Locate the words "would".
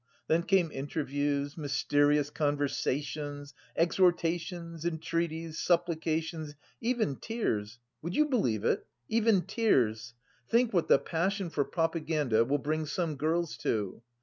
8.01-8.15